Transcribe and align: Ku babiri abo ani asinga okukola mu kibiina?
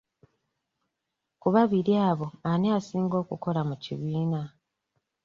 Ku 1.41 1.47
babiri 1.55 1.93
abo 2.09 2.27
ani 2.51 2.67
asinga 2.77 3.15
okukola 3.23 3.61
mu 3.69 3.75
kibiina? 3.83 4.41